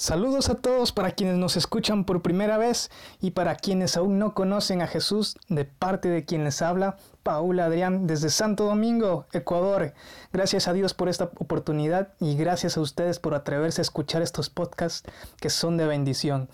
[0.00, 2.90] Saludos a todos para quienes nos escuchan por primera vez
[3.20, 7.66] y para quienes aún no conocen a Jesús de parte de quien les habla, Paula
[7.66, 9.92] Adrián desde Santo Domingo, Ecuador.
[10.32, 14.48] Gracias a Dios por esta oportunidad y gracias a ustedes por atreverse a escuchar estos
[14.48, 15.02] podcasts
[15.38, 16.48] que son de bendición.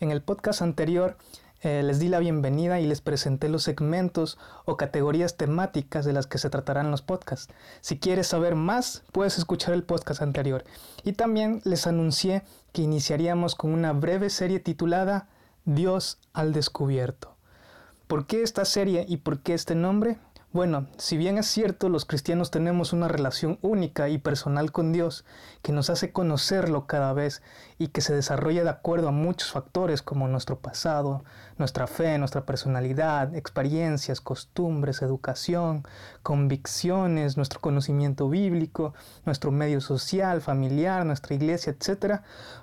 [0.00, 1.16] En el podcast anterior
[1.60, 6.26] eh, les di la bienvenida y les presenté los segmentos o categorías temáticas de las
[6.26, 7.52] que se tratarán los podcasts.
[7.80, 10.64] Si quieres saber más, puedes escuchar el podcast anterior.
[11.02, 15.28] Y también les anuncié que iniciaríamos con una breve serie titulada
[15.64, 17.34] Dios al descubierto.
[18.06, 20.18] ¿Por qué esta serie y por qué este nombre?
[20.58, 25.24] Bueno, si bien es cierto, los cristianos tenemos una relación única y personal con Dios
[25.62, 27.42] que nos hace conocerlo cada vez
[27.78, 31.22] y que se desarrolla de acuerdo a muchos factores como nuestro pasado,
[31.58, 35.86] nuestra fe, nuestra personalidad, experiencias, costumbres, educación,
[36.24, 38.94] convicciones, nuestro conocimiento bíblico,
[39.26, 42.22] nuestro medio social, familiar, nuestra iglesia, etc.,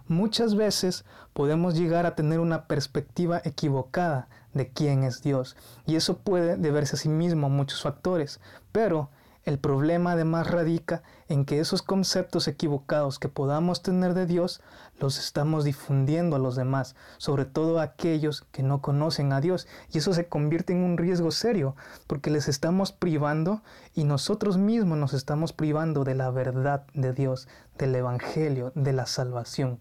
[0.09, 5.55] muchas veces podemos llegar a tener una perspectiva equivocada de quién es Dios.
[5.85, 8.39] Y eso puede deberse a sí mismo a muchos factores,
[8.71, 9.11] pero
[9.45, 14.59] el problema además radica en que esos conceptos equivocados que podamos tener de Dios
[14.99, 19.67] los estamos difundiendo a los demás, sobre todo a aquellos que no conocen a Dios.
[19.91, 21.75] Y eso se convierte en un riesgo serio,
[22.07, 23.61] porque les estamos privando
[23.93, 29.05] y nosotros mismos nos estamos privando de la verdad de Dios, del Evangelio, de la
[29.05, 29.77] salvación.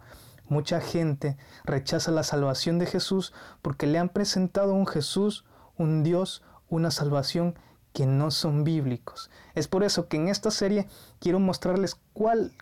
[0.48, 5.44] Mucha gente rechaza la salvación de Jesús porque le han presentado un Jesús,
[5.76, 7.58] un Dios, una salvación
[7.92, 9.30] que no son bíblicos.
[9.54, 10.86] Es por eso que en esta serie
[11.20, 12.52] quiero mostrarles cuál,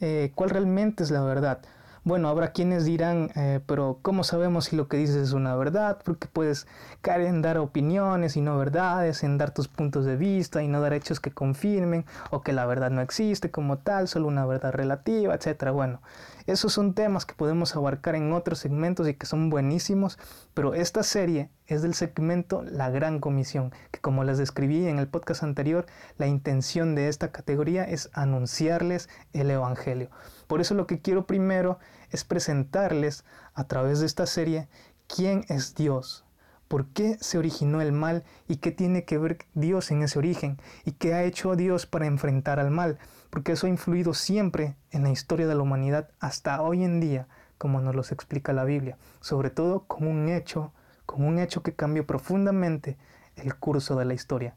[0.00, 1.60] eh, cuál realmente es la verdad.
[2.08, 5.98] Bueno, habrá quienes dirán, eh, pero ¿cómo sabemos si lo que dices es una verdad?
[6.02, 6.66] Porque puedes
[7.02, 10.80] caer en dar opiniones y no verdades, en dar tus puntos de vista y no
[10.80, 14.72] dar hechos que confirmen, o que la verdad no existe como tal, solo una verdad
[14.72, 15.70] relativa, etc.
[15.70, 16.00] Bueno,
[16.46, 20.18] esos son temas que podemos abarcar en otros segmentos y que son buenísimos,
[20.54, 25.06] pero esta serie es del segmento La Gran Comisión, que como les describí en el
[25.06, 25.84] podcast anterior,
[26.16, 30.10] la intención de esta categoría es anunciarles el Evangelio.
[30.46, 31.78] Por eso lo que quiero primero
[32.10, 34.66] es presentarles a través de esta serie
[35.06, 36.24] quién es Dios,
[36.68, 40.58] por qué se originó el mal y qué tiene que ver Dios en ese origen
[40.86, 45.02] y qué ha hecho Dios para enfrentar al mal, porque eso ha influido siempre en
[45.02, 47.28] la historia de la humanidad hasta hoy en día,
[47.58, 50.72] como nos lo explica la Biblia, sobre todo como un hecho,
[51.08, 52.98] como un hecho que cambió profundamente
[53.36, 54.54] el curso de la historia.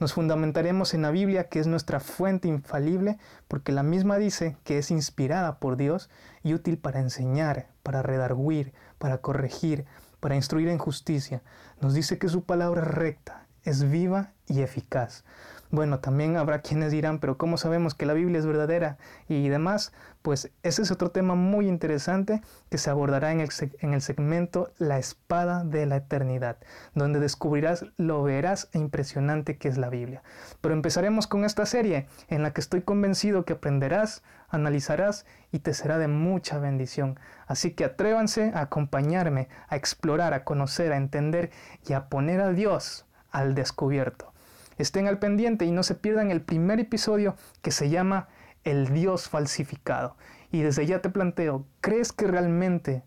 [0.00, 3.16] Nos fundamentaremos en la Biblia, que es nuestra fuente infalible,
[3.48, 6.10] porque la misma dice que es inspirada por Dios
[6.42, 9.86] y útil para enseñar, para redarguir, para corregir,
[10.20, 11.40] para instruir en justicia.
[11.80, 15.24] Nos dice que su palabra es recta, es viva y eficaz.
[15.74, 18.96] Bueno, también habrá quienes dirán, pero ¿cómo sabemos que la Biblia es verdadera
[19.26, 19.92] y demás?
[20.22, 23.48] Pues ese es otro tema muy interesante que se abordará en el,
[23.80, 26.58] en el segmento La espada de la eternidad,
[26.94, 30.22] donde descubrirás lo veraz e impresionante que es la Biblia.
[30.60, 35.74] Pero empezaremos con esta serie en la que estoy convencido que aprenderás, analizarás y te
[35.74, 37.18] será de mucha bendición.
[37.48, 41.50] Así que atrévanse a acompañarme, a explorar, a conocer, a entender
[41.84, 44.33] y a poner a Dios al descubierto.
[44.78, 48.28] Estén al pendiente y no se pierdan el primer episodio que se llama
[48.64, 50.16] El Dios falsificado.
[50.50, 53.02] Y desde ya te planteo, ¿crees que realmente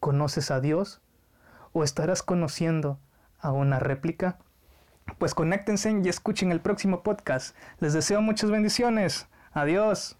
[0.00, 1.00] conoces a Dios?
[1.72, 3.00] ¿O estarás conociendo
[3.38, 4.38] a una réplica?
[5.18, 7.56] Pues conéctense y escuchen el próximo podcast.
[7.80, 9.28] Les deseo muchas bendiciones.
[9.52, 10.18] Adiós.